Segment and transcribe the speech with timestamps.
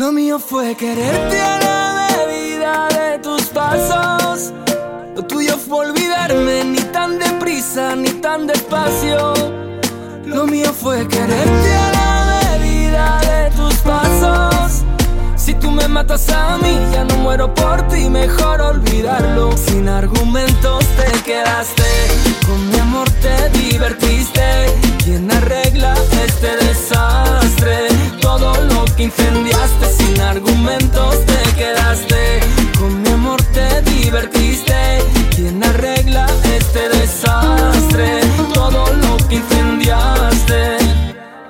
[0.00, 4.50] Lo mío fue quererte a la medida de tus pasos.
[5.14, 9.34] Lo tuyo fue olvidarme ni tan deprisa ni tan despacio.
[10.24, 14.84] Lo mío fue quererte a la medida de tus pasos.
[15.36, 19.54] Si tú me matas a mí, ya no muero por ti, mejor olvidarlo.
[19.58, 21.84] Sin argumentos te quedaste,
[22.50, 24.42] con mi amor te divertiste.
[25.04, 25.94] ¿Quién arregla
[26.24, 27.76] este desastre?
[28.20, 32.40] Todo lo que incendiaste, sin argumentos te quedaste.
[32.78, 34.74] Con mi amor te divertiste.
[35.34, 36.26] ¿Quién arregla
[36.58, 38.20] este desastre?
[38.52, 40.78] Todo lo que incendiaste.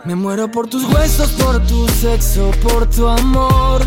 [0.05, 3.81] Me muero por tus huesos, por tu sexo, por tu amor.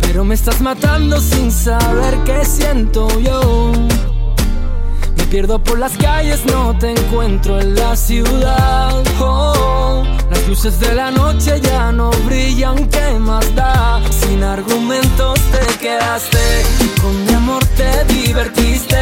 [0.00, 3.72] Pero me estás matando sin saber qué siento yo.
[5.36, 9.04] Pierdo por las calles, no te encuentro en la ciudad.
[9.20, 14.00] Oh, las luces de la noche ya no brillan, ¿qué más da?
[14.08, 16.38] Sin argumentos te quedaste,
[17.02, 18.96] con mi amor te divertiste.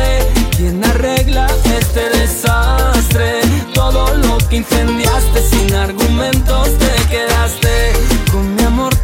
[0.57, 1.47] ¿Quién arregla
[1.79, 3.41] este desastre?
[3.73, 7.93] Todo lo que incendiaste, sin argumentos te quedaste.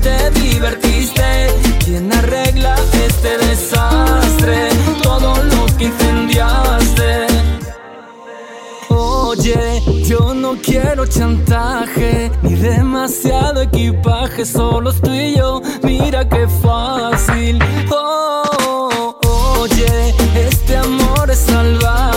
[0.02, 1.48] Te divertiste.
[1.84, 2.74] ¿Quién arregla
[3.06, 4.68] este desastre?
[5.02, 7.26] Todo lo que incendiaste.
[8.88, 17.58] Oye, yo no quiero chantaje ni demasiado equipaje, solo estoy yo, mira qué fácil.
[17.90, 19.16] Oh,
[19.60, 22.09] oye, este amor es salvaje,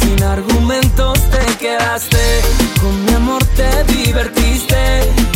[0.00, 2.18] Sin argumentos te quedaste,
[2.80, 4.76] con mi amor te divertiste.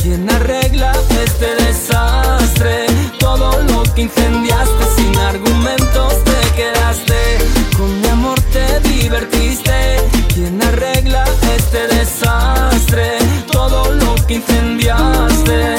[0.02, 0.92] ¿Quién arregla
[1.24, 2.86] este desastre?
[3.18, 7.38] Todo lo que incendiaste, sin argumentos te quedaste.
[7.76, 9.98] Con mi amor te divertiste.
[10.34, 11.24] ¿Quién arregla
[11.56, 13.18] este desastre?
[13.50, 15.76] Todo lo que incendiaste.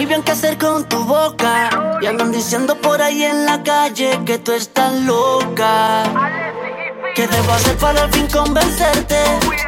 [0.00, 1.68] Muy bien qué hacer con tu boca.
[2.00, 6.04] Y andan diciendo por ahí en la calle que tú estás loca.
[7.14, 9.18] ¿Qué debo hacer para al fin convencerte?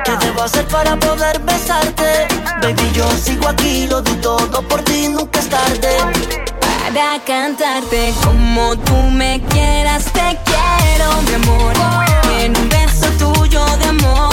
[0.06, 2.28] ¿Qué debo hacer para poder besarte?
[2.62, 5.98] Baby, yo sigo aquí, lo di todo por ti, nunca es tarde.
[6.60, 11.74] Para cantarte como tú me quieras, te quiero, mi amor.
[12.38, 14.31] En un beso tuyo de amor,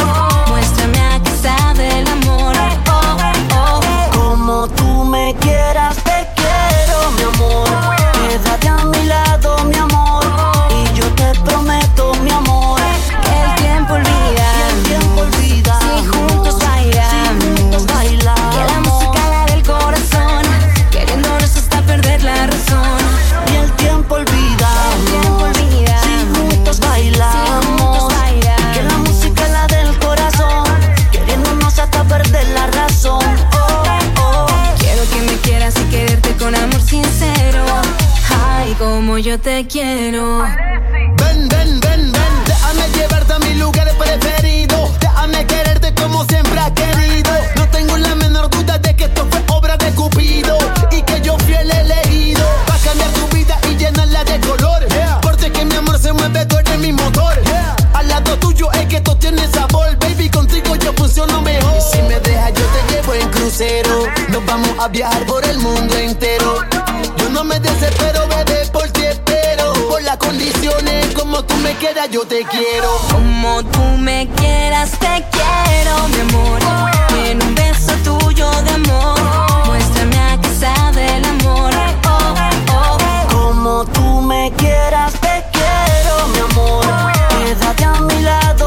[39.41, 40.39] te quiero.
[40.39, 44.91] Ven, ven, ven, ven, déjame llevarte a mi lugar preferido.
[44.99, 47.31] Déjame quererte como siempre has querido.
[47.55, 50.57] No tengo la menor duda de que esto fue obra de Cupido
[50.91, 52.43] y que yo fui el elegido.
[52.65, 54.85] para cambiar tu vida y llenarla de color.
[55.21, 57.33] Porque que mi amor se mueve, tú eres mi motor.
[57.93, 60.29] Al lado tuyo es que esto tiene sabor, baby.
[60.29, 61.73] Contigo yo funciono mejor.
[61.77, 64.07] Y si me dejas, yo te llevo en crucero.
[64.29, 66.61] Nos vamos a viajar por el mundo entero.
[67.17, 68.18] Yo no me desespero,
[71.63, 72.89] me quieras, yo te quiero.
[73.11, 76.59] Como tú me quieras, te quiero, mi amor.
[77.25, 79.19] En un beso tuyo de amor,
[79.65, 81.73] muéstrame a qué sabe el amor.
[83.31, 86.85] Como tú me quieras, te quiero, mi amor.
[87.29, 88.58] Quédate a mi lado,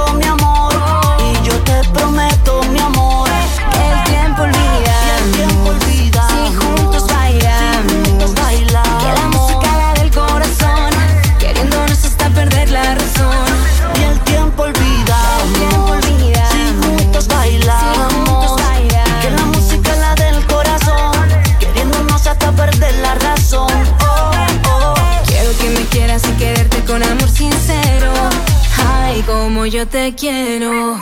[29.82, 30.96] yo te quiero.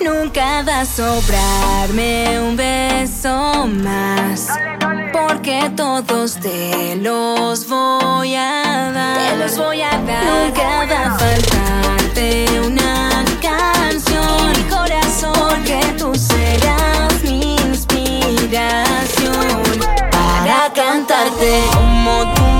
[0.00, 4.48] Nunca va a sobrarme un beso más.
[5.12, 9.18] Porque todos te los voy a dar.
[9.18, 10.24] Te los voy a dar.
[10.24, 14.52] Nunca va a faltarte una canción.
[14.56, 15.32] Mi corazón.
[15.50, 19.62] Porque tú serás mi inspiración.
[20.10, 22.57] Para cantarte como tú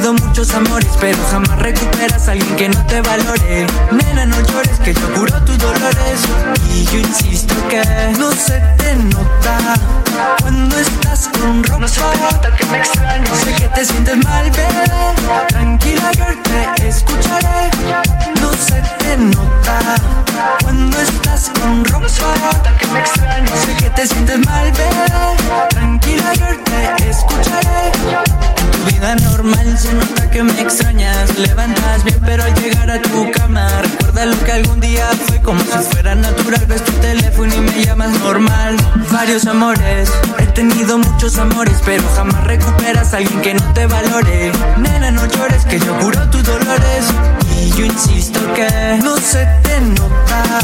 [0.00, 3.66] he tenido muchos amores, pero jamás recuperas a alguien que no te valore.
[3.92, 6.20] Nena, no llores, que yo curo tus dolores.
[6.72, 7.82] Y yo insisto que
[8.18, 9.74] no se te nota
[10.40, 11.80] cuando estás con ropa.
[11.80, 13.38] No se te nota que me extrañas.
[13.44, 14.84] Sé que te sientes mal, bebé.
[15.48, 16.42] Tranquila, girl,
[16.76, 17.70] te escucharé.
[18.40, 19.96] No se te nota
[20.62, 22.00] cuando estás con ropa.
[22.00, 23.60] No se te nota que me extrañas.
[23.66, 24.99] Sé que te sientes mal, bebé.
[39.60, 44.52] Amores, he tenido muchos amores, pero jamás recuperas a alguien que no te valore.
[44.78, 47.04] Nena, no llores, que yo curo tus dolores.
[47.58, 50.60] Y yo insisto que no se te nota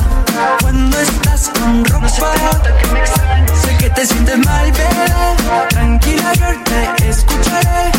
[0.62, 2.08] cuando estás con ropa.
[3.62, 5.68] Sé que te sientes mal, bebé.
[5.68, 7.92] Tranquila, girl, te escucharé.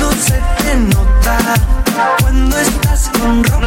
[0.00, 1.83] No se te nota
[2.20, 3.66] cuando estás con ropa.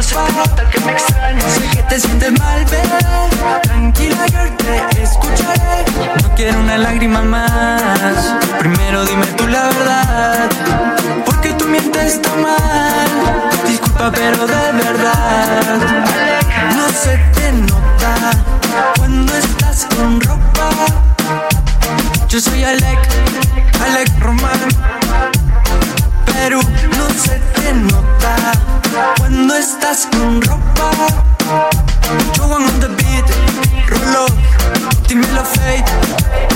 [0.70, 3.60] que me Sé que te sientes mal, bebé.
[3.62, 5.84] Tranquila, girl, te escucharé.
[6.22, 8.34] No quiero una lágrima más.
[8.58, 10.50] Primero dime tú la verdad.
[11.24, 13.08] Porque tú mientes tan mal.
[13.66, 15.78] Disculpa, pero de verdad.
[16.76, 18.30] No se te nota
[18.96, 20.70] cuando estás con ropa.
[22.28, 22.98] Yo soy Alec,
[23.82, 24.97] Alec Román.
[26.48, 28.52] Pero no se te nota
[29.18, 30.90] cuando estás con ropa.
[32.38, 33.26] Joan on the beat,
[33.86, 34.24] Rolo,
[35.06, 35.84] dímelo Fate,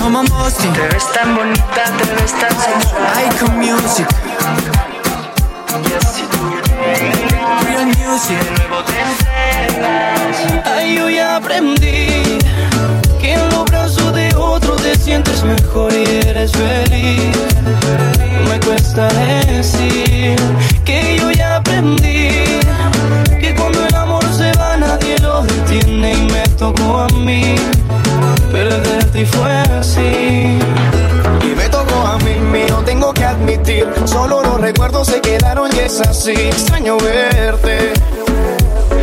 [0.00, 0.68] Mama Mosti.
[0.68, 3.02] Te ves tan bonita, te ves tan sensual.
[3.26, 4.08] Icon Music.
[7.66, 8.38] Real Music.
[8.38, 10.68] De nuevo te entregas.
[10.74, 12.38] Ay, yo ya aprendí
[13.22, 17.36] que en los brazos de otro te sientes mejor y eres feliz.
[18.48, 19.08] Me cuesta
[19.46, 20.36] decir
[20.84, 22.28] que yo ya aprendí
[23.40, 27.54] que cuando el amor se va nadie lo detiene y me tocó a mí.
[28.50, 30.58] Perderte y fue así.
[31.42, 33.86] Y me tocó a mí, mío, tengo que admitir.
[34.04, 36.32] Solo los recuerdos se quedaron y es así.
[36.32, 37.92] Extraño verte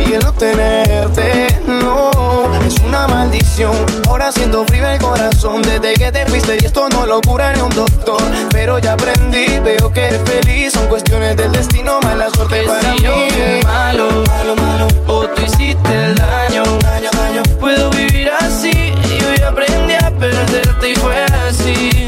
[0.06, 2.10] y el no tenerte, no,
[2.66, 3.89] es una maldición.
[4.90, 8.20] El corazón desde que te fuiste y esto no lo cura ni un doctor.
[8.50, 10.72] Pero ya aprendí, veo que eres feliz.
[10.72, 13.30] Son cuestiones del destino, mala suerte para si yo mí.
[13.30, 17.42] fui malo, malo, malo, o tú hiciste el daño, daño, daño.
[17.60, 21.99] Puedo vivir así, yo ya aprendí a perderte y fue así.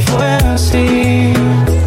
[0.00, 1.32] fue así.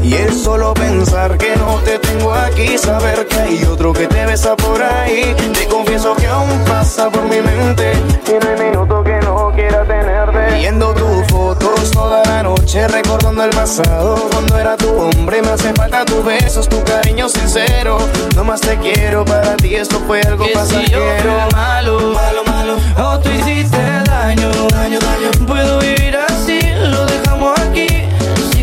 [0.04, 4.26] Y el solo pensar que no te tengo aquí, saber que hay otro que te
[4.26, 5.36] besa por ahí.
[5.54, 7.94] Te confieso que aún pasa por mi mente.
[8.28, 10.56] Y no hay minuto que no quiera tenerte.
[10.56, 14.16] Viendo tus fotos toda la noche, recordando el pasado.
[14.32, 18.00] Cuando era tu hombre, me hace falta tus besos, tu cariño sincero.
[18.36, 21.34] No más te quiero, para ti esto fue algo que pasajero.
[21.52, 22.78] Malo, malo, malo.
[22.98, 25.46] O tú hiciste daño, daño, daño.
[25.48, 26.31] Puedo vivir así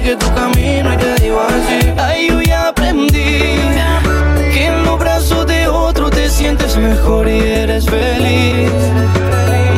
[0.08, 1.92] sigue tu camino y te digo así.
[1.98, 3.58] Ay, yo ya aprendí
[4.52, 8.70] que en los brazos de otro te sientes mejor y eres feliz.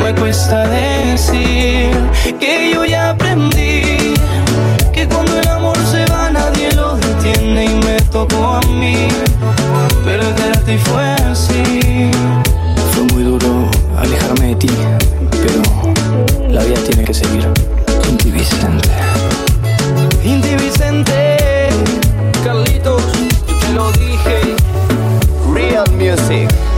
[0.02, 1.90] Me cuesta decir
[2.38, 4.14] que yo ya aprendí
[4.92, 9.08] que cuando el amor se va nadie lo detiene y me tocó a mí.
[10.04, 12.10] Perderte fue así.
[12.92, 13.68] Fue muy duro
[13.98, 14.70] alejarme de ti,
[15.42, 15.62] pero
[16.48, 17.48] la vida tiene que seguir.
[18.08, 18.99] Inti Vicente.
[26.16, 26.69] music.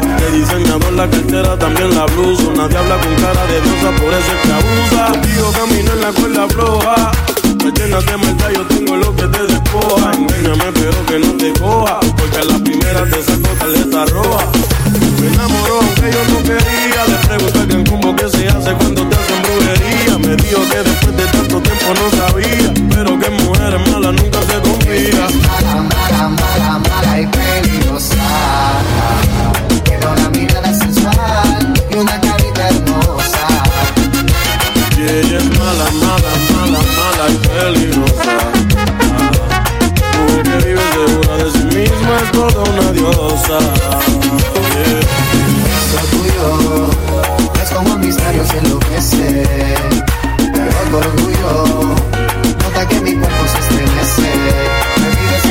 [0.00, 2.50] Te dicen mi amor la cartera, también la blusa.
[2.56, 5.12] Nadie habla con cara de diosa, por eso es que abusa.
[5.12, 7.10] Contigo camino en la cuerda floja.
[7.64, 10.12] Me llenas de maldad, yo tengo lo que te despoja.
[10.12, 12.00] Engáñame, pero que no te coja.
[12.16, 14.44] Porque a la primera te saco caleta roja.
[15.20, 17.00] Me enamoró aunque yo no quería.
[17.08, 20.18] Le pregunté bien cómo que se hace cuando te hacen brujería.
[20.18, 22.74] Me dijo que después de tanto tiempo no sabía.
[22.90, 25.26] Pero que mujeres malas nunca se confía.
[25.46, 28.16] Mala, mala, mala, mala y peligrosa.
[29.98, 33.46] Tiene una mirada sensual y una carita hermosa.
[34.96, 38.36] Y ella es mala, mala, mala, mala y peligrosa.
[40.18, 43.58] Mujer que vive segura de sí misma es toda una diosa.
[44.74, 45.00] Yeah.
[45.82, 46.46] Eso tuyo
[47.60, 50.04] es como mis labios enloquecen.
[50.52, 51.52] Pero tu orgullo
[52.62, 54.30] nota que mi cuerpo se estremece.
[55.00, 55.44] Me pides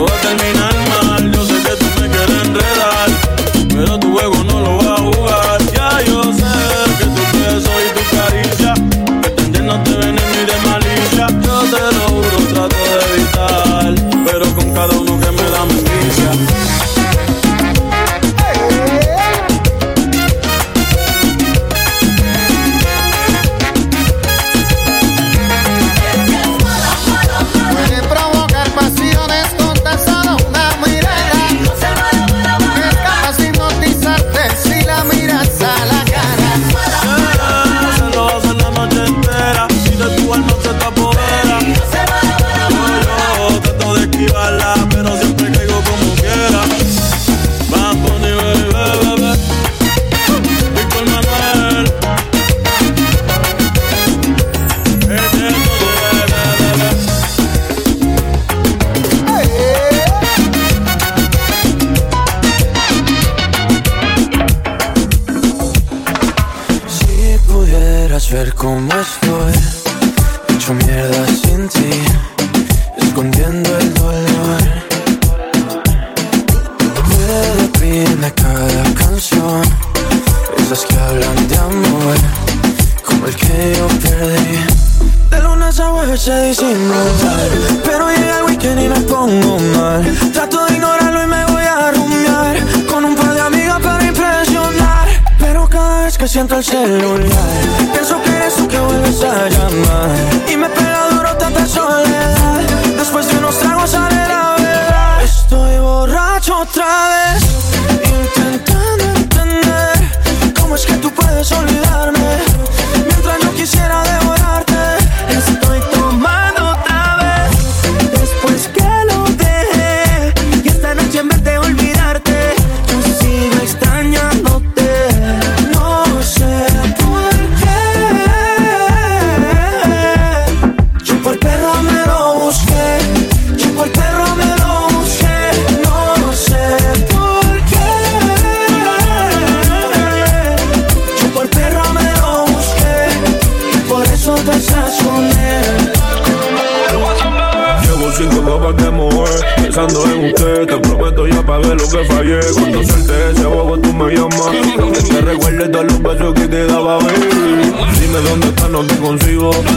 [0.00, 0.49] todo va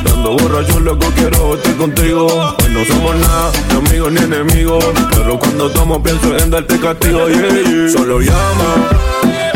[0.04, 5.40] Dando borracho loco quiero estar contigo Hoy no somos nada, ni amigos ni enemigos Pero
[5.40, 7.90] cuando tomo pienso en darte castigo yeah, yeah.
[7.90, 8.90] Solo llama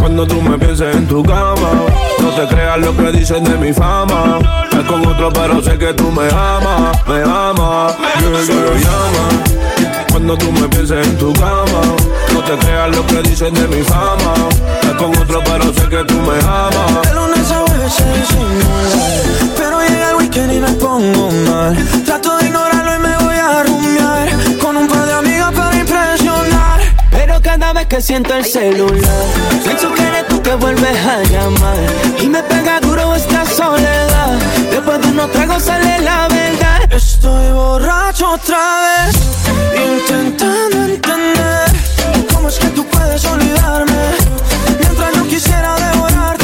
[0.07, 1.85] cuando tú me pienses en tu cama,
[2.21, 4.39] no te creas lo que dicen de mi fama.
[4.71, 7.93] Es con otro, pero sé que tú me amas, me amas.
[7.97, 9.43] Yeah, Solo llama.
[10.09, 11.81] Cuando tú me pienses en tu cama,
[12.37, 14.33] no te creas lo que dicen de mi fama.
[14.83, 17.01] Es con otro, pero sé que tú me amas.
[17.07, 18.03] De lunes a jueves se
[19.57, 21.75] Pero llega el weekend y me pongo mal.
[22.05, 24.29] Trato de ignorarlo y me voy a rumiar
[24.61, 26.79] Con un par de amigas para impresionar.
[27.11, 29.25] Pero cada vez que siento el celular
[29.63, 31.77] Pienso que eres tú que vuelves a llamar.
[32.21, 34.37] Y me pega duro esta soledad.
[34.69, 36.93] Después de unos tragos sale la verdad.
[36.93, 38.57] Estoy borracho otra
[39.05, 39.15] vez
[39.75, 41.36] Intentando entender
[42.47, 44.11] Es que tú puedes olvidarme.
[44.79, 46.36] Mientras yo quisiera devorarte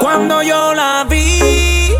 [0.00, 1.92] Cuando yo la vi,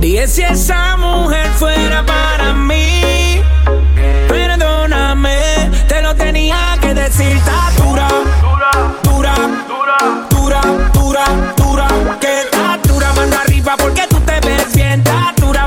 [0.00, 3.25] dije si esa mujer fuera para mí.
[7.16, 8.08] salsita dura,
[8.42, 9.96] dura, dura,
[10.28, 10.60] dura,
[10.92, 11.24] dura,
[11.56, 11.88] dura,
[12.20, 15.66] que está manda arriba porque tú te ves bien, está dura,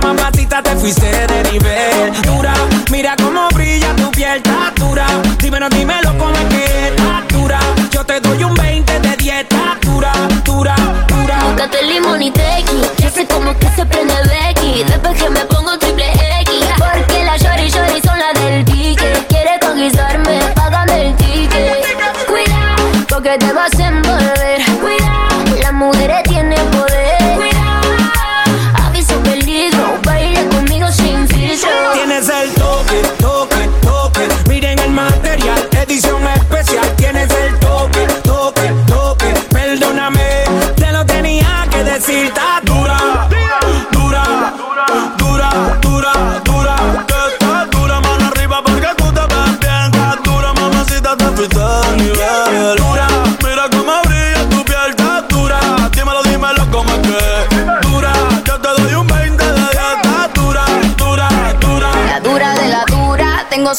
[0.64, 2.54] te fuiste de nivel, dura,
[2.92, 5.08] mira cómo brilla tu piel, está dura,
[5.40, 7.24] dímelo, dímelo cómo es que está
[7.92, 10.12] yo te doy un 20 de dieta, dura,
[10.44, 10.76] dura,
[11.08, 11.44] dura.
[11.46, 15.78] Búscate limón y tequi, ya sé cómo que se prende Becky, después que me pongo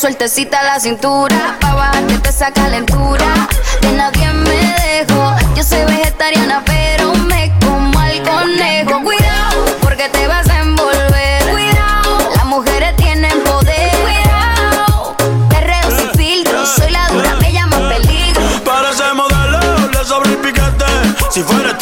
[0.01, 3.27] sueltecita la cintura, pa' bajarte te esa calentura.
[3.83, 9.03] De nadie me dejo, yo soy vegetariana, pero me como al conejo.
[9.03, 11.43] Cuidado, porque te vas a envolver.
[11.51, 13.91] Cuidado, las mujeres tienen poder.
[14.01, 15.17] Cuidado,
[15.51, 18.41] perreo sin eh, filtro, eh, soy la dura, me eh, llaman peligro.
[18.65, 20.87] Para ese modelo, le sobre el piquete.
[21.31, 21.77] Si fuera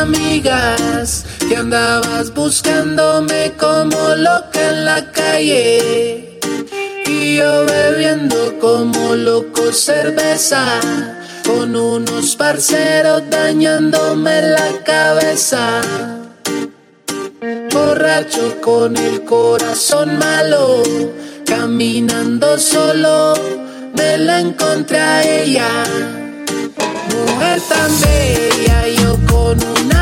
[0.00, 6.38] amigas que andabas buscándome como loca en la calle.
[7.06, 10.80] Y yo bebiendo como loco cerveza
[11.46, 15.80] con unos parceros dañándome la cabeza.
[17.72, 20.82] Borracho con el corazón malo,
[21.44, 23.34] caminando solo,
[23.94, 25.68] me la encontré a ella.
[27.10, 28.95] Mujer tan bella y
[29.56, 29.95] no, no.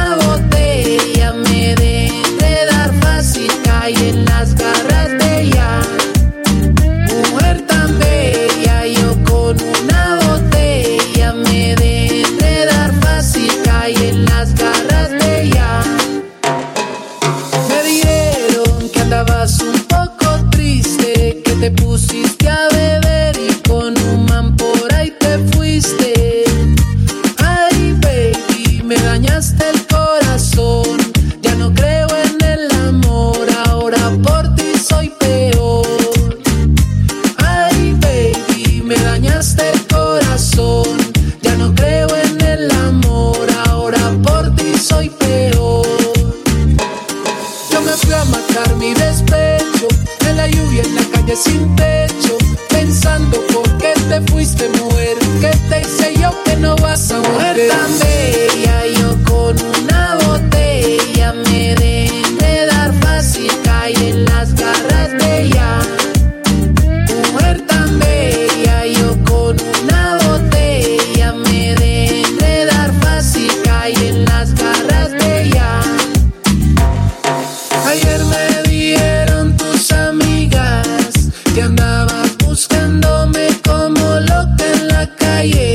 [85.47, 85.74] La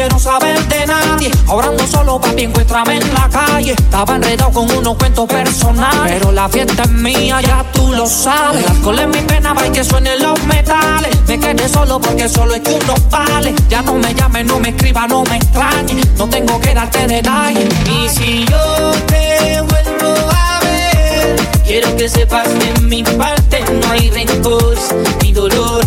[0.00, 1.30] quiero saber de nadie.
[1.46, 3.72] Ahora ando solo, papi, encuéntrame en la calle.
[3.72, 6.12] Estaba enredado con unos cuentos personales.
[6.14, 8.64] Pero la fiesta es mía, ya tú lo sabes.
[8.64, 11.10] El alcohol es mi pena, y que suenen los metales.
[11.28, 13.54] Me quedé solo porque solo es que uno vale.
[13.68, 16.00] Ya no me llames, no me escriba, no me extrañe.
[16.16, 17.68] No tengo que darte detalles.
[17.86, 21.36] Y si yo te vuelvo a ver,
[21.66, 24.78] quiero que sepas que en mi parte no hay rencor
[25.22, 25.84] ni dolor,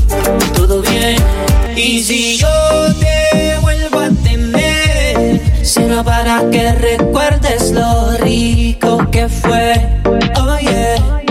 [0.54, 1.18] todo bien.
[1.76, 2.48] Y si yo
[3.00, 3.13] te
[5.64, 9.74] Será para que recuerdes lo rico que fue.
[10.42, 11.23] Oye, porque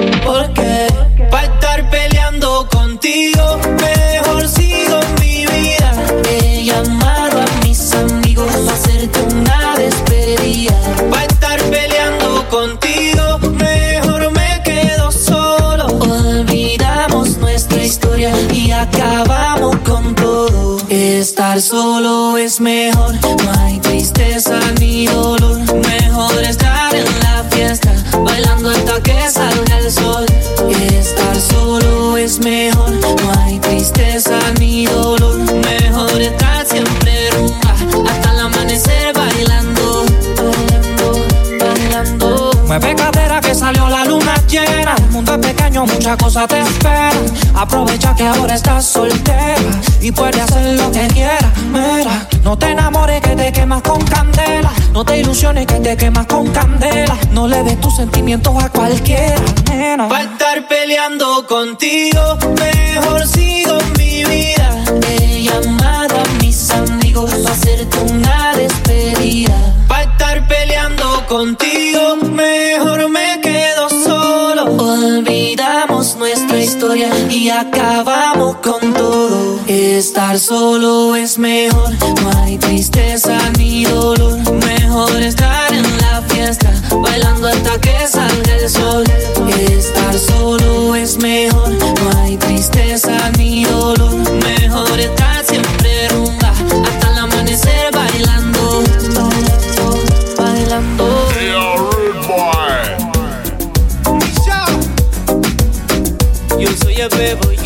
[21.23, 25.57] Estar solo es mejor, no hay tristeza ni dolor.
[25.87, 30.27] Mejor estar en la fiesta, bailando hasta que salga el sol.
[30.69, 35.39] Estar solo es mejor, no hay tristeza ni dolor.
[35.39, 37.71] Mejor estar siempre rumba,
[38.11, 40.05] hasta el amanecer bailando.
[41.61, 44.97] Bailando, Mueve cadera que salió la luna llena.
[45.13, 47.13] El mundo es pequeño, muchas cosas te esperan.
[47.55, 49.59] Aprovecha que ahora estás soltera
[50.01, 51.53] y puedes hacer lo que quieras.
[51.71, 54.73] Mira, no te enamores que te quemas con candela.
[54.95, 57.15] No te ilusiones que te quemas con candela.
[57.31, 59.37] No le des tus sentimientos a cualquiera,
[59.71, 60.07] nena.
[60.07, 64.83] Va a estar peleando contigo, mejor sigo mi vida.
[65.11, 69.55] he llamado a mis amigos para hacerte una despedida.
[69.91, 71.92] Va a estar peleando contigo,
[77.83, 79.59] acabamos con todo.
[79.67, 81.91] Estar solo es mejor,
[82.23, 84.39] no hay tristeza ni dolor.
[84.53, 85.62] Mejor estar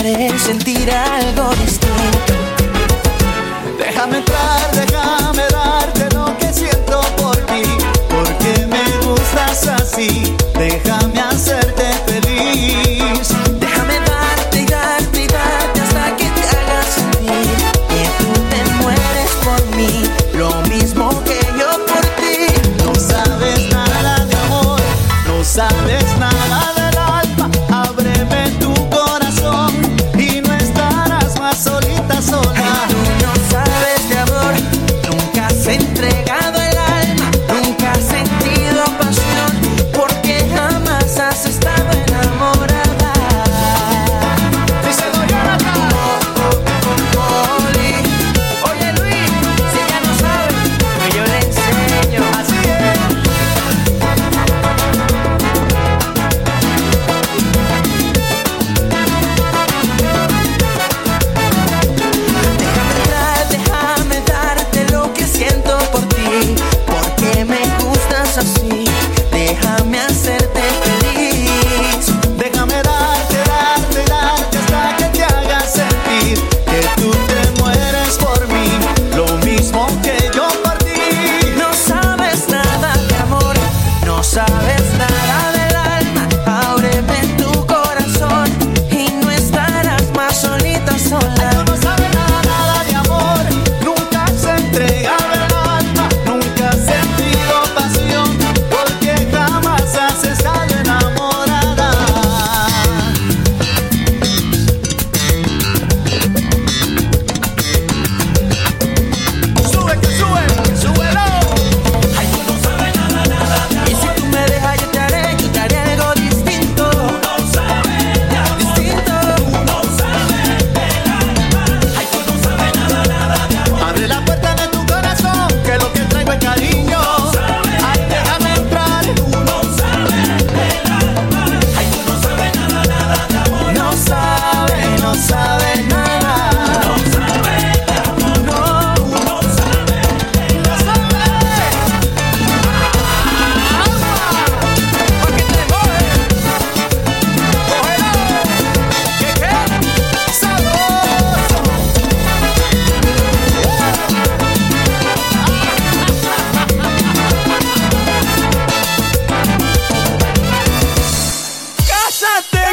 [0.00, 2.19] haré sentir algo distinto.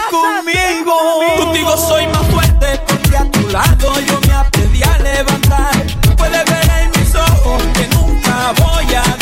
[0.10, 5.76] Contigo soy más fuerte porque a tu lado yo me aprendí a levantar.
[6.16, 9.17] Puedes ver en mis ojos que nunca voy a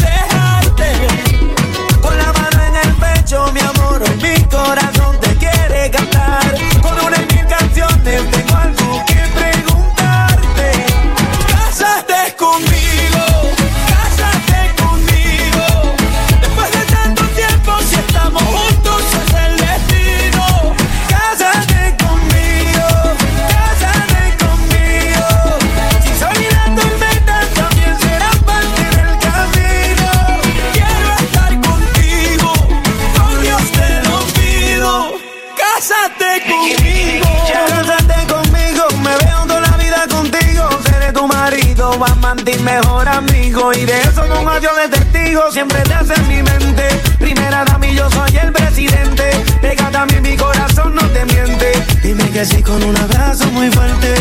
[45.51, 46.87] siempre te hace en mi mente.
[47.19, 49.31] Primera dama y yo soy el presidente.
[49.61, 51.71] Pegada a mí, mi corazón no te miente.
[52.01, 54.15] Dime que sí con un abrazo muy fuerte.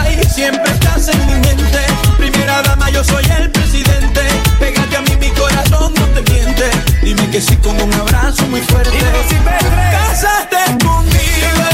[0.00, 1.80] Ay, siempre estás en mi mente.
[2.18, 4.22] Primera dama, yo soy el presidente.
[4.58, 6.70] Pégate a mí, mi corazón no te miente.
[7.02, 8.90] Dime que sí con un abrazo muy fuerte.
[8.90, 9.36] Dime si
[10.78, 11.73] conmigo.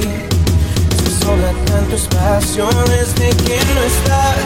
[0.00, 0.08] ti.
[1.04, 4.36] Se sobran tantas pasiones de que no estás.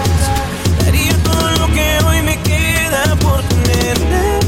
[0.84, 4.46] Daría todo lo que hoy me queda por tenerte,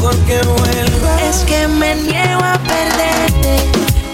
[0.00, 1.22] porque vuelvas.
[1.22, 3.56] Es que me niego a perderte,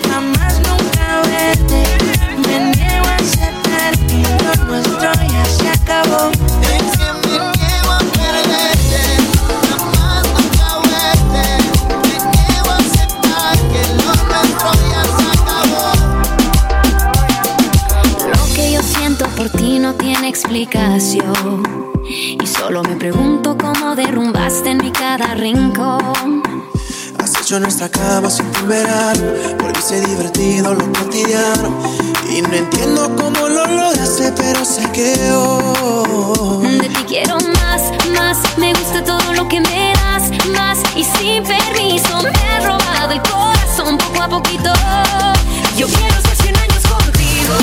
[0.09, 1.83] jamás nunca verte.
[2.47, 6.31] Me niego a aceptar que lo nuestro ya se acabó.
[20.47, 21.63] explicación.
[22.09, 26.43] Y solo me pregunto cómo derrumbaste en mi cada rincón.
[27.19, 29.23] Has hecho nuestra cama sin tu verano,
[29.61, 31.77] volviste divertido lo cotidiano.
[32.31, 36.79] Y no entiendo cómo lo lograste, pero sé que hoy.
[36.79, 37.83] De ti quiero más,
[38.17, 38.39] más.
[38.57, 40.79] Me gusta todo lo que me das, más.
[40.95, 44.73] Y sin permiso me he robado el corazón poco a poquito.
[45.77, 47.55] Yo quiero estar 100 años contigo,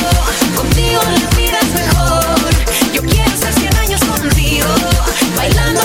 [0.57, 2.03] contigo la vida es mejor.
[2.93, 4.67] Yo quiero estar 100 años contigo,
[5.35, 5.81] bailando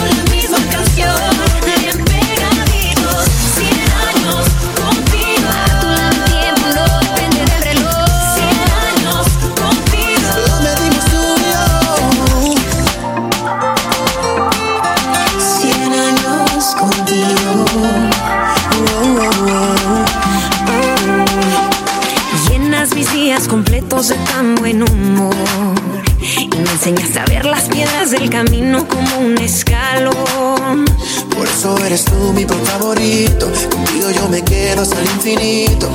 [31.89, 33.51] eres tú mi pop favorito.
[33.71, 35.89] Contigo yo me quedo hasta el infinito.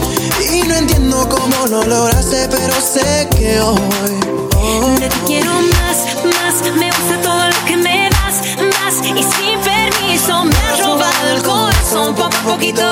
[0.52, 3.78] Y no entiendo cómo lo lograste, pero sé que hoy.
[4.58, 6.56] hoy de ti quiero más, más.
[6.80, 8.36] Me gusta todo lo que me das,
[8.74, 8.96] más.
[9.06, 12.90] Y sin permiso me has robado el corazón poco a poquito.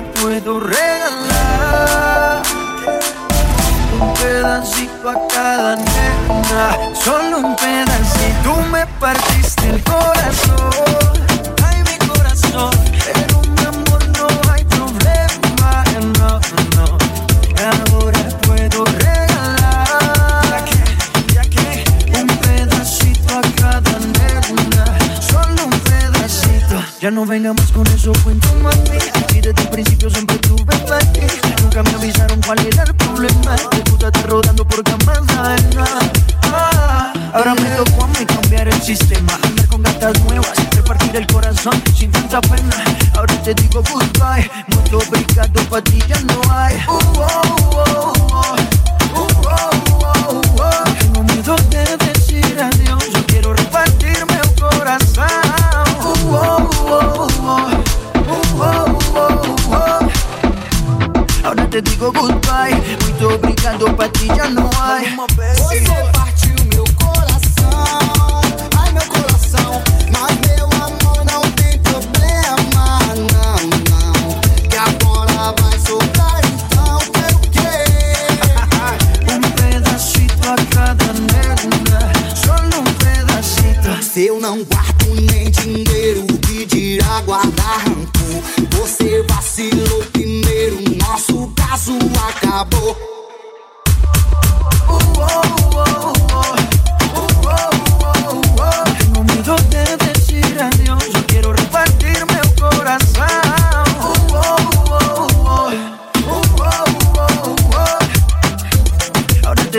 [0.00, 2.42] puedo regalar
[4.00, 8.42] un pedacito a cada nena, solo un pedacito.
[8.44, 10.70] Tú me partiste el corazón,
[11.66, 12.70] ay mi corazón.
[13.14, 15.84] en un amor no hay problema,
[16.18, 16.40] no,
[16.76, 16.86] no.
[17.92, 20.64] Ahora puedo regalar
[21.34, 21.84] ya que,
[22.20, 24.84] un pedacito a cada nena,
[25.20, 26.82] solo un pedacito.
[27.00, 28.79] Ya no bailamos con eso, cuento más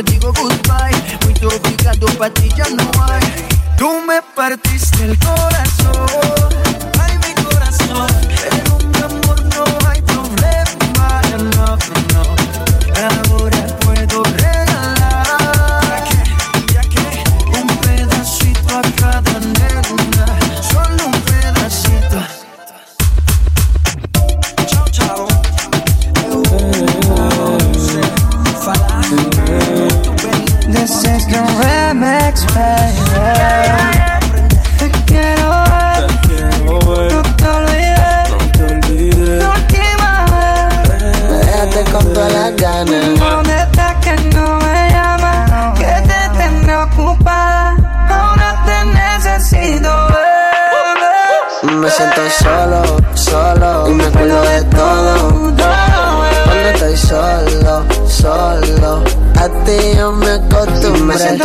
[0.04, 3.22] digo goodbye, muy obrigado, para ti ya no hay.
[3.78, 6.50] Tú me partiste el corazón,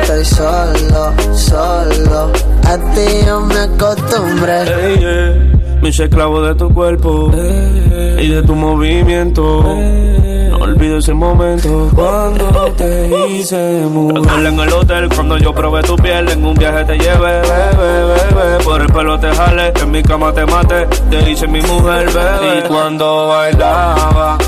[0.00, 2.32] estoy solo, solo,
[2.64, 4.62] a ti yo me acostumbré.
[4.62, 5.52] Ey, yeah.
[5.82, 9.64] Me hice esclavo de tu cuerpo y de tu movimiento.
[9.64, 14.46] No olvido ese momento cuando te hice mujer.
[14.46, 16.28] en el hotel cuando yo probé tu piel.
[16.28, 18.64] En un viaje te llevé, bebé, bebé.
[18.64, 20.86] Por el pelo te jale, en mi cama te maté.
[21.10, 22.58] Te hice mi mujer, bebé.
[22.58, 24.38] Y cuando bailaba,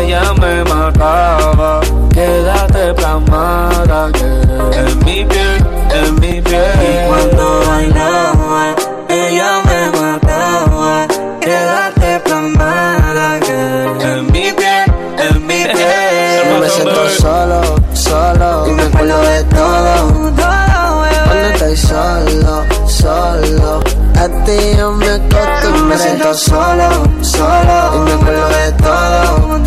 [0.00, 1.80] ella me mataba.
[2.12, 4.24] Quédate plasmada que
[4.80, 5.66] en mi piel,
[6.00, 6.78] en mi piel.
[6.82, 8.74] Y cuando bailaba,
[9.08, 11.06] ella me mataba.
[11.40, 14.86] Quédate plasmada que en mi piel,
[15.18, 16.60] en mi piel.
[16.60, 17.60] Me siento solo,
[17.92, 20.32] solo y me acuerdo de todo.
[21.24, 23.80] Cuando estoy solo, solo,
[24.16, 25.06] a ti yo me.
[25.92, 26.88] Me siento solo,
[27.20, 29.60] solo y me acuerdo de todo.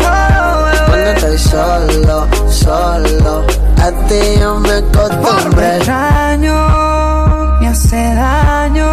[0.86, 3.44] Cuando estoy solo, solo,
[3.80, 5.76] a ti yo me acostumbré.
[5.76, 6.54] extraño,
[7.60, 8.86] me hace daño.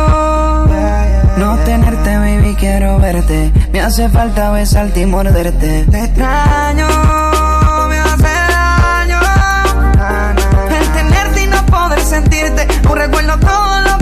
[1.38, 3.52] No tenerte, baby, quiero verte.
[3.72, 5.88] Me hace falta besarte y morderte.
[5.90, 6.88] Te extraño,
[7.90, 9.20] me hace daño.
[10.70, 12.68] El tenerte y no poder sentirte.
[12.84, 13.93] No recuerdo todo lo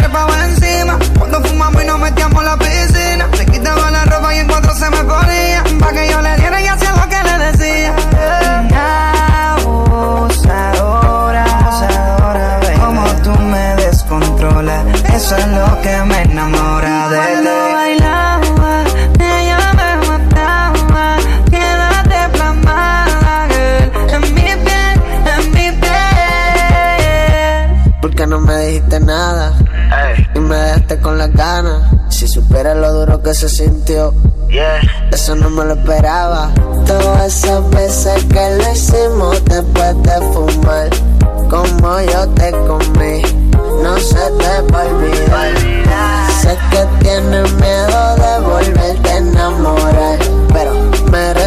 [0.00, 0.98] trepaba encima.
[1.18, 3.30] Cuando fumamos y nos metíamos la piscina.
[3.36, 5.64] Te quitaba la ropa y en cuatro se me ponía.
[5.80, 7.94] Pa' que yo le diera y hacía lo que le decía.
[9.56, 12.78] Abusadora, abusadora, baby.
[12.80, 14.84] Como tú me descontrolas.
[15.14, 16.09] Eso es lo que me
[32.50, 34.12] Supieras lo duro que se sintió,
[35.12, 36.50] eso no me lo esperaba.
[36.84, 40.90] Todas esas veces que lo hicimos después de fumar,
[41.48, 43.22] como yo te comí,
[43.84, 45.52] no se te va a olvidar.
[46.42, 50.18] Sé que tienes miedo de volverte a enamorar,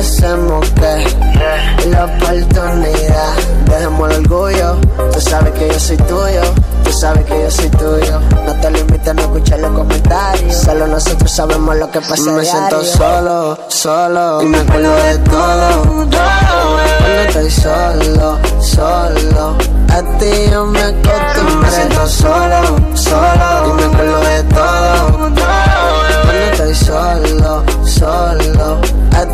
[0.04, 3.34] merecemos que la oportunidad.
[3.66, 4.76] Dejemos el orgullo,
[5.14, 6.41] tú sabes que yo soy tuyo.
[6.84, 8.20] Tú sabes que yo soy tuyo.
[8.45, 10.56] No te limites a no escuchar los comentarios.
[10.56, 12.32] Solo nosotros sabemos lo que pasa.
[12.32, 14.41] Me siento solo, solo.
[14.41, 15.84] Y me acuerdo de todo.
[15.84, 19.58] Cuando estoy solo, solo.
[19.89, 21.62] A ti yo me acostumbré.
[21.62, 22.62] Me siento solo,
[22.93, 23.70] solo.
[23.70, 25.18] Y me acuerdo de todo.
[25.18, 28.42] Cuando estoy solo, solo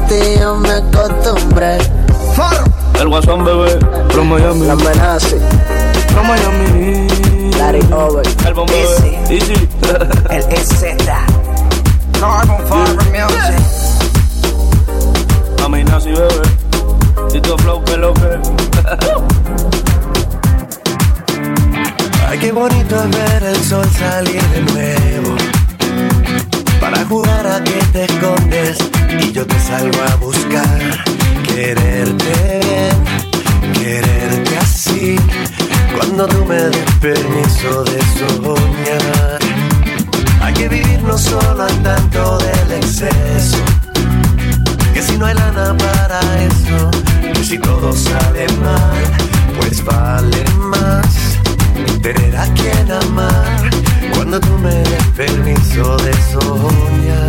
[0.08, 1.78] ti yo me acostumbré.
[3.00, 3.80] El guasón bebé,
[4.10, 4.66] from Miami.
[4.68, 5.36] La amenaza.
[6.10, 7.08] From Miami.
[7.58, 8.26] Larry Over.
[8.46, 9.16] El bombo Easy.
[9.30, 9.70] Easy.
[10.30, 10.84] El EZ.
[12.20, 13.60] Carbon Fiber Music.
[15.64, 16.42] Amenaza bebé.
[17.34, 18.40] Y tu flow que lo que.
[22.28, 25.59] Ay, qué bonito es ver el sol salir de nuevo
[26.90, 28.78] para jugar a que te escondes
[29.22, 31.04] y yo te salgo a buscar.
[31.44, 32.90] Quererte
[33.74, 35.16] quererte así,
[35.96, 39.40] cuando tú me des permiso de soñar.
[40.42, 43.58] Hay que vivir no solo al tanto del exceso,
[44.94, 46.92] que si no hay lana para eso,
[47.34, 49.04] que si todo sale mal,
[49.60, 51.38] pues vale más
[52.02, 53.79] tener a quien amar
[54.20, 57.29] cuando tú me des permiso de soñar.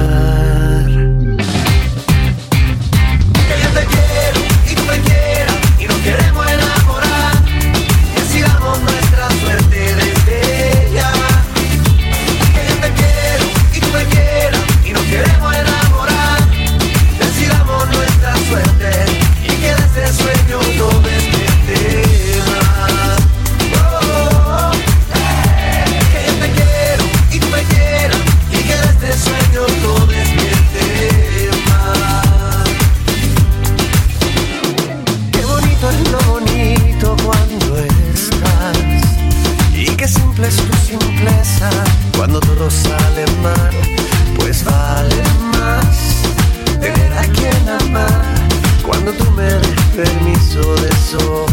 [50.50, 51.49] eso de eso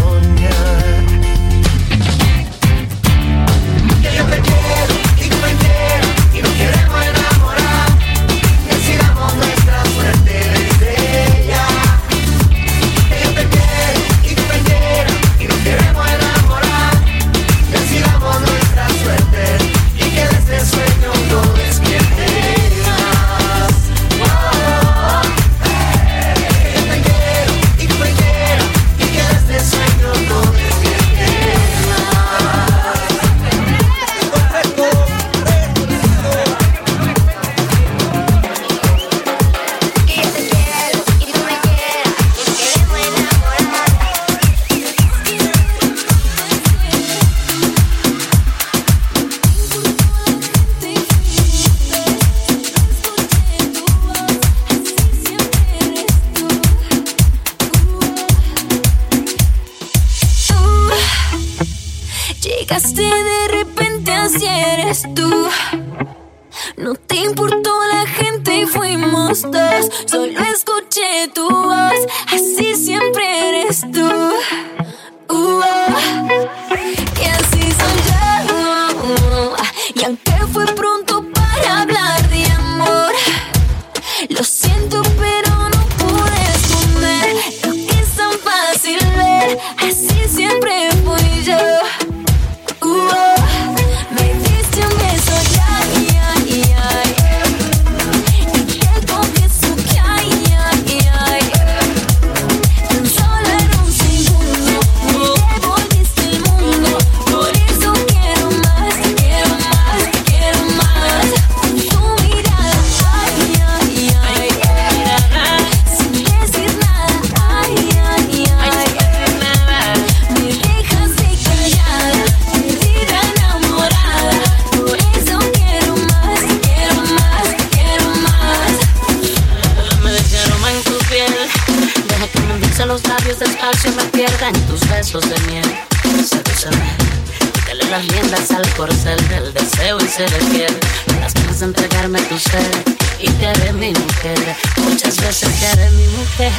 [138.77, 140.77] por ser del deseo y ser fiel.
[141.19, 142.83] Las de entregarme tu ser
[143.19, 144.55] y te haré mi mujer.
[144.83, 146.51] Muchas veces te haré mi mujer.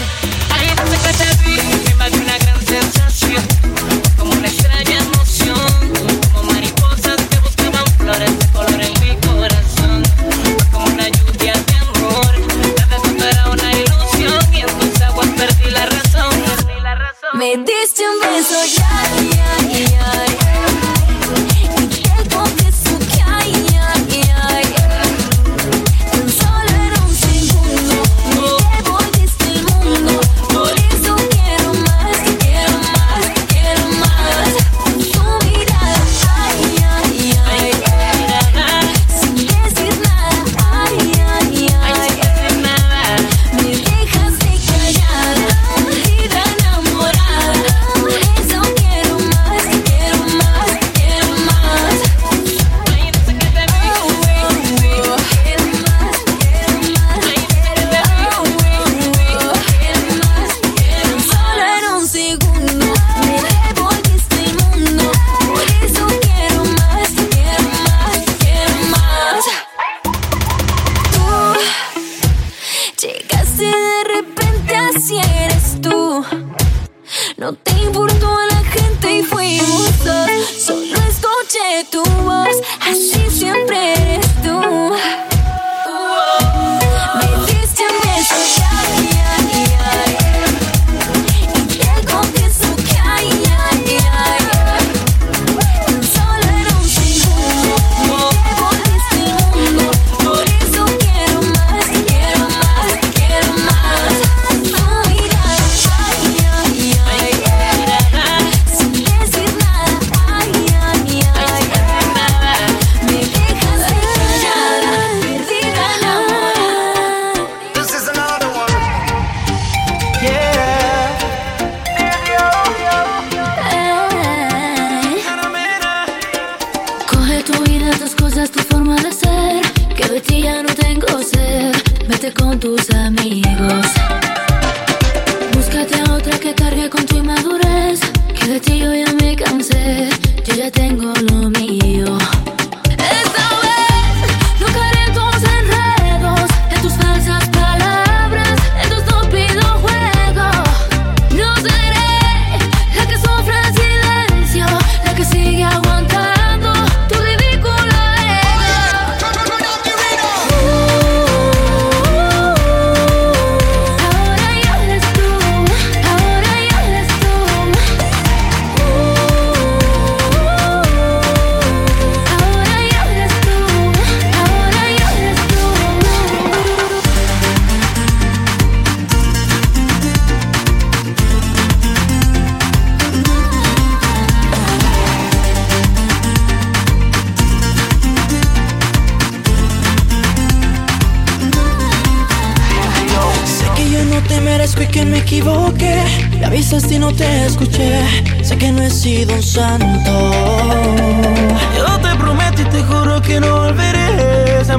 [0.50, 3.44] Ahí no sé que te vi, me imagino una gran sensación,
[4.18, 5.92] como una extraña emoción,
[6.32, 8.78] como mariposas que buscaban flores de color.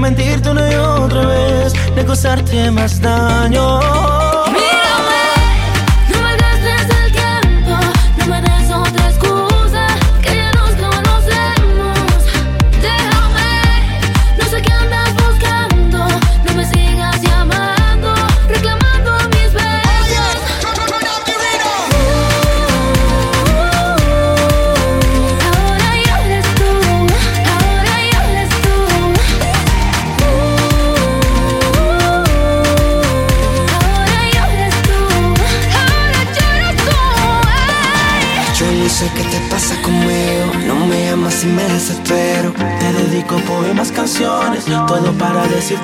[0.10, 4.28] mentirte una y otra vez, de causarte más daño.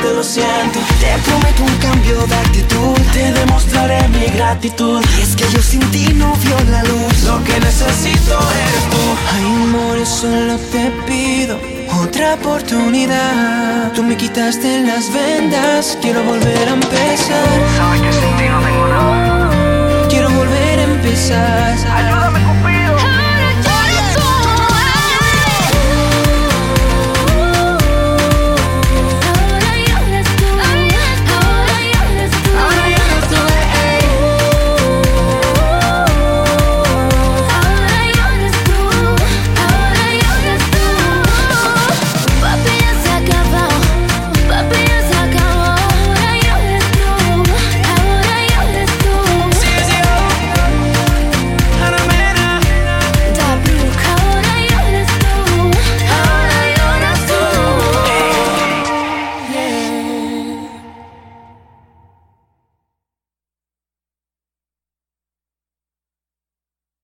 [0.06, 0.80] te lo siento.
[1.00, 2.96] Te prometo un cambio de actitud.
[3.14, 5.04] Te demostraré mi gratitud.
[5.18, 7.24] Y es que yo sin ti no vio la luz.
[7.24, 8.34] Lo que necesito
[8.64, 9.04] eres tú.
[9.34, 11.58] Ay, amor, solo te pido
[12.04, 13.92] otra oportunidad.
[13.94, 15.98] Tú me quitaste las vendas.
[16.02, 17.58] Quiero volver a empezar.
[17.78, 20.08] Sabes que sin ti no tengo nada.
[20.10, 22.25] Quiero volver a empezar.